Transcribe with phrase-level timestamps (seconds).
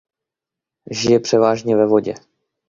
[0.91, 2.13] Žije převážně ve vodě.